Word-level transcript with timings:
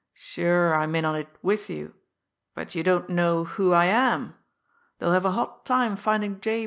Sure, 0.15 0.73
I'm 0.73 0.95
in 0.95 1.05
on 1.05 1.15
it 1.15 1.27
with 1.43 1.69
you 1.69 1.93
but 2.55 2.73
you 2.73 2.81
don't 2.81 3.07
know 3.09 3.43
who 3.43 3.71
I 3.71 3.85
am. 3.85 4.33
They'll 4.97 5.11
have 5.13 5.25
a 5.25 5.31
hot 5.31 5.63
time 5.63 5.95
finding 5.95 6.39
J. 6.41 6.59